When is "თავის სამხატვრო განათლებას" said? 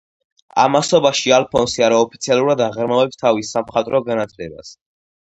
3.25-4.73